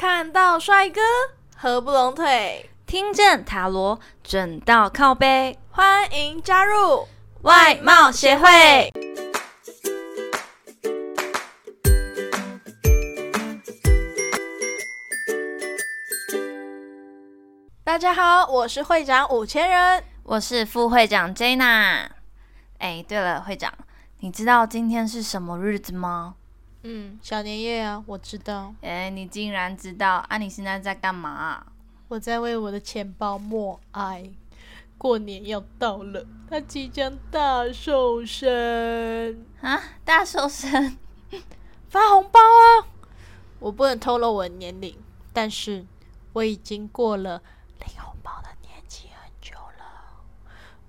[0.00, 0.98] 看到帅哥
[1.54, 7.06] 合不拢腿，听见塔罗准到靠背，欢迎加入
[7.42, 8.90] 外貌协会。
[17.84, 22.08] 大家好，我是会长五千人，我是副会长 Jana。
[22.78, 23.70] 哎，对了，会长，
[24.20, 26.36] 你知道今天是什么日子吗？
[26.82, 28.74] 嗯，小年夜啊，我知道。
[28.80, 30.38] 哎，你竟然知道啊？
[30.38, 31.66] 你现在在干嘛？
[32.08, 34.30] 我在为我的钱包默哀。
[34.96, 39.80] 过年要到了，他即将大瘦身啊！
[40.04, 40.98] 大瘦身，
[41.88, 42.86] 发红包啊！
[43.58, 44.94] 我不能透露我的年龄，
[45.32, 45.86] 但是
[46.34, 47.42] 我已经过了。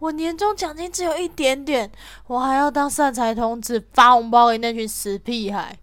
[0.01, 1.91] 我年终奖金只有一点点，
[2.25, 5.77] 我还要当善财童子发红包给那群死屁孩，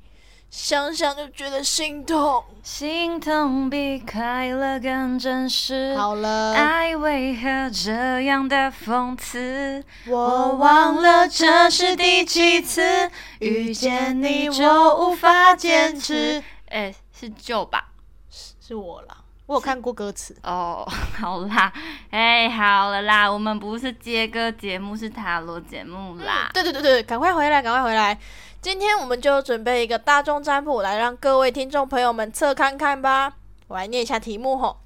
[0.51, 2.43] 想想就觉得心痛。
[2.65, 5.95] 心痛比快乐更真实。
[5.97, 9.84] 好了，爱为何这样的讽刺？
[10.09, 16.42] 我忘了这是第几次遇见你，我无法坚持。
[16.70, 17.92] 哎，是旧吧？
[18.29, 19.19] 是是我啦。
[19.49, 20.87] 我有看过歌词哦，
[21.19, 21.73] 好啦，
[22.11, 26.51] 哎，好了啦，我们不是接歌节目，是塔罗节目啦。
[26.53, 28.21] 对对对对，赶快回来，赶快回来！
[28.61, 33.37] 今天我们就准备一个大众占卜来让各位听众朋友们测看看吧。
[33.69, 34.81] 我来念一下题目吼：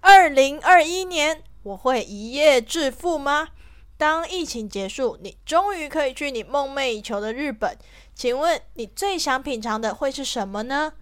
[0.00, 3.48] 二零二一年我会一夜致富吗？
[3.96, 7.74] 当疫情结束，你终于可以去你梦寐以求的日本，
[8.14, 10.92] 请问你最想品尝的会是什么呢？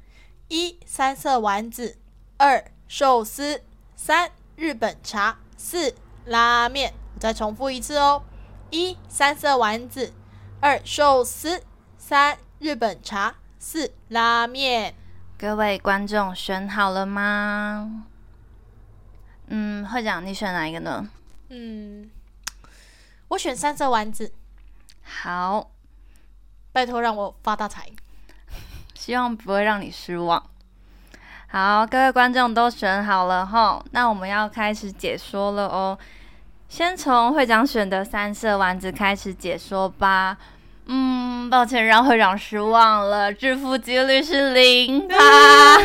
[0.47, 1.99] 一三色丸子，
[2.37, 2.65] 二。
[2.89, 3.63] 寿司
[3.97, 5.95] 三日本茶四
[6.27, 8.23] 拉面，我再重复一次哦：
[8.71, 10.13] 一三色丸子，
[10.61, 11.63] 二寿司，
[11.97, 14.95] 三日本茶，四拉面。
[15.37, 18.07] 各位观众选好了吗？
[19.49, 21.09] 嗯，会长，你选哪一个呢？
[21.49, 22.11] 嗯，
[23.29, 24.33] 我选三色丸子。
[25.03, 25.71] 好，
[26.73, 27.91] 拜托让我发大财，
[28.95, 30.51] 希望不会让你失望。
[31.57, 35.97] 好，各位观众都选好了吼，那我们要开始解说了哦。
[36.69, 40.37] 先从会长选的三色丸子开始解说吧。
[40.87, 45.79] 嗯，抱歉让会长失望了，致富几率是零趴，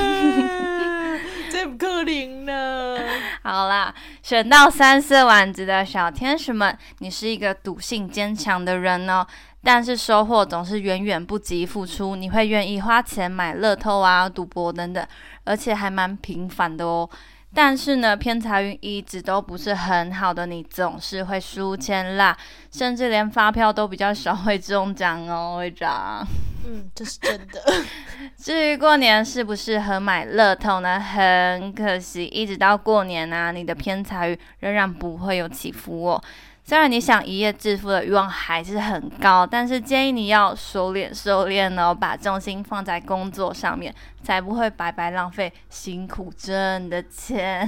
[1.51, 2.97] 这不可能呢。
[3.43, 3.93] 好啦，
[4.29, 9.25] 选到三色丸子的小天使们，你是一个赌性坚强的人哦。
[9.63, 15.03] 但是收获总是远远不及付出，你会愿意花钱买乐透啊、赌博等等，
[15.45, 17.09] 而且还蛮频繁的哦。
[17.55, 22.37] 但是呢，偏财运一直都不是很好的，你总是会输钱啦，
[22.71, 26.23] 甚至连发票都比较少会中奖哦，会长。
[26.71, 27.59] 嗯，这是真的。
[28.37, 30.99] 至于过年适不适合买乐透呢？
[30.99, 36.23] 很可惜，一直到过年啊，你的偏财运仍然不会有起伏哦。
[36.63, 43.91] 虽然你想一夜致富的欲望还是很高，但是建议你要收敛收敛哦，把重心放在工作上面，
[44.21, 47.67] 才不会白白浪费辛苦挣的钱。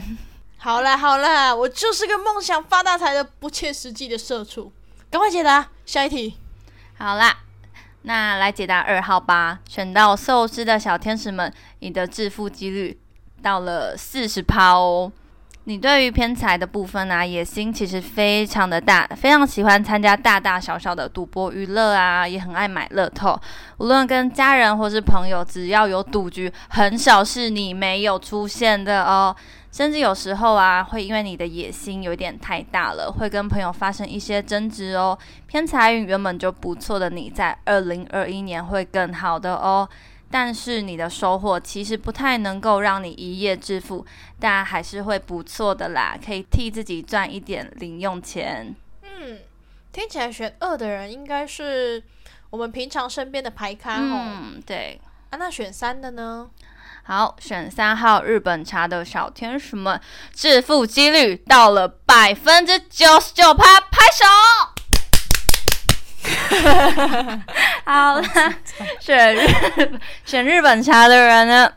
[0.57, 4.71] 好啦好啦，我就是个梦想发大财的不切实际的社畜。
[5.09, 6.37] 赶快解答下一题。
[6.99, 7.35] 好啦，
[8.03, 9.59] 那来解答二号吧。
[9.67, 12.99] 选到寿司的小天使们，你的致富几率
[13.41, 15.11] 到了四十趴哦。
[15.65, 23.39] 你对于偏财的部分啊，野心其实非常的大，非常喜欢参加大大小小的赌博娱乐啊，也很爱买乐透。
[23.77, 29.35] 无论跟家人或是朋友，只要有赌局，很少是你没有出现的哦。
[29.71, 35.17] 甚至有时候啊，会因为你的野心有点太大了，会跟朋友发生一些争执哦。
[35.47, 39.87] 偏财运原本就不错的你，在二零二一年会更好的哦。
[40.29, 44.05] 但是你的收获其实不太能够让你一夜致富，
[44.39, 48.75] 但还是会不错的啦，可以替自己赚一点零用钱。
[49.03, 49.39] 嗯，
[49.91, 52.01] 听起来选二的人应该是
[52.49, 54.25] 我们平常身边的牌咖哦。
[54.25, 54.99] 嗯，对。
[55.31, 56.49] 啊，那选三的呢？
[57.13, 59.99] 好，选三号日本茶的小天使们，
[60.33, 64.23] 致富几率到了百分之九十九趴，拍手。
[67.83, 68.23] 好了，
[69.01, 69.41] 选日
[70.23, 71.69] 选日本茶的人呢，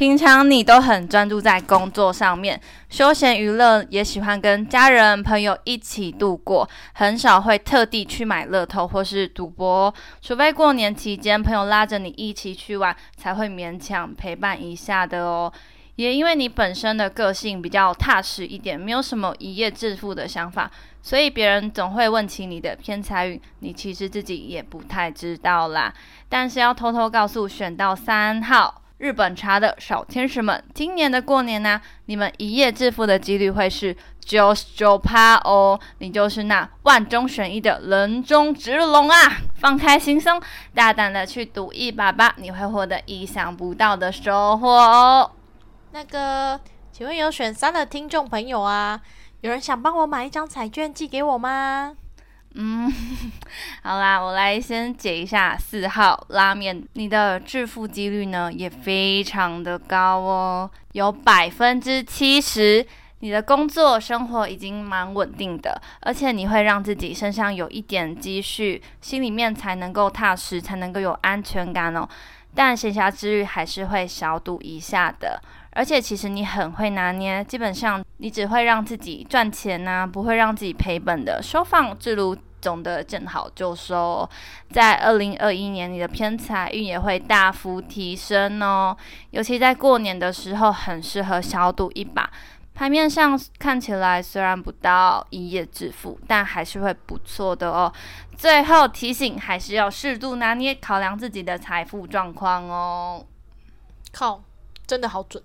[0.00, 2.58] 平常你都很专注在工作上面，
[2.88, 15.52] 休闲娱乐也喜欢跟家人朋友一起度过，很少会特地去买乐透或是赌博，除非过年期间朋友拉着你一起去玩，才会勉强陪伴一下的哦。
[15.96, 20.70] 也因为你本身的个性比较踏实一点，没有什么一夜致富的想法，
[21.02, 25.92] 所以别人总会问起你的偏财运，你其实自己也不太知道啦。
[26.26, 39.38] 但是要偷偷告诉选到三号日本茶的小天使们，今年的过年呢，你们一夜致富的几率会是九十九趴哦，你就是那万中选一的人中之龙啊！
[39.54, 40.38] 放开心胸，
[40.74, 45.30] 大胆的去赌一把吧，你会获得意想不到的收获哦。
[45.92, 46.60] 那个，
[46.92, 49.00] 请问有选三的听众朋友啊，
[49.40, 51.96] 有人想帮我买一张彩券寄给我吗？
[52.54, 52.92] 嗯，
[53.82, 62.86] 好啦，我来先解一下四号拉面，你的致富几率呢也非常的高哦，有百分之七十。
[63.22, 72.08] 你的工作生活已经蛮稳定的，而且你会让自己身上有一点积蓄，心里面才能够踏实，才能够有安全感哦。
[72.54, 75.40] 但闲暇之余还是会小赌一下的。
[75.72, 81.40] 而且其实你很会拿捏，基本上你只会让自己赚钱呐，不会让自己赔本的。
[81.42, 84.28] 收放自如，总的见好就收。
[84.70, 88.96] 在二零二一年，你的偏财运也会大幅提升哦。
[89.30, 92.28] 尤其在过年的时候，很适合小赌一把。
[92.74, 97.92] 牌面上看起来虽然不到一夜致富，但还是会不错的哦。
[98.36, 103.24] 最后提醒，还是要适度拿捏，考量自己的财富状况哦。
[104.12, 104.42] 靠，
[104.86, 105.42] 真的好准。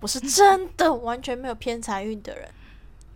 [0.00, 2.48] 我是真的完全没有偏财运的人。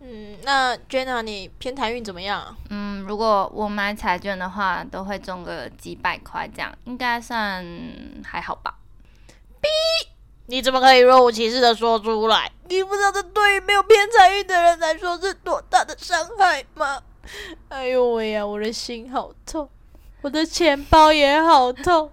[0.05, 2.55] 嗯，那 Jenna，你偏财运怎么样？
[2.69, 7.65] 嗯，如果我买彩券的话，都会中个几百块，这样应该算
[8.25, 8.75] 还好吧。
[9.61, 9.69] B，
[10.47, 12.51] 你怎么可以若无其事的说出来？
[12.67, 17.01] 你不知道这对于没有偏财运的人来说是多大的伤害吗？
[17.69, 19.69] 哎呦喂呀，我的心好痛，
[20.21, 22.11] 我的钱包也好痛。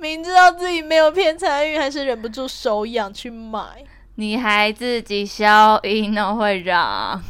[0.00, 3.84] 明知道自己没有偏财运，还是忍不住手痒去买。
[4.14, 7.22] 你还自己消音呢，会长。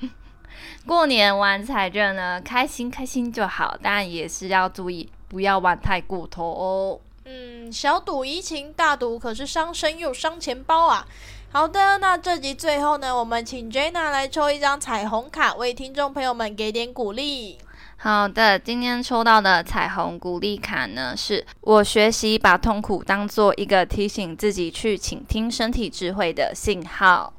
[0.86, 7.00] 过年玩彩券呢，开心开心就好，但也是要注意，不要玩太过头哦。
[7.24, 11.06] 嗯，小赌怡情，大赌可是伤身又伤钱包啊。
[11.50, 17.58] 好的，那这集最后呢，我们请 Jenna 来抽一张彩虹卡，为听众朋友们给点鼓励。
[18.04, 27.32] 好的，今天抽到的彩虹鼓励卡呢，是我学习把痛苦当做一个提醒自己去倾听身体智慧的信号。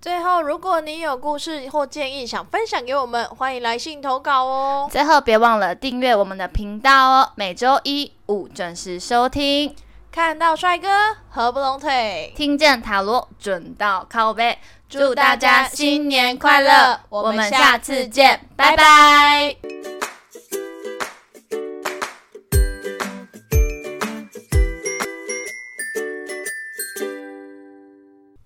[0.00, 4.88] 最后，如果你有故事或建议想分享给我们，欢迎来信投稿哦。
[4.90, 9.72] 最后，别忘了订阅我们的频道哦，每周一五准时收听。
[10.10, 10.88] 看到帅哥
[11.28, 14.58] 合不拢腿，听见塔罗准到靠背。
[14.88, 16.98] 祝大家新年快乐！
[17.10, 19.89] 我们下次见，拜拜。